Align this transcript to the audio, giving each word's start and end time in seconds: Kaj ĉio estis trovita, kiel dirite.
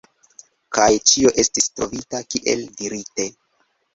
Kaj 0.77 0.85
ĉio 1.11 1.33
estis 1.43 1.69
trovita, 1.79 2.21
kiel 2.33 2.65
dirite. 2.81 3.29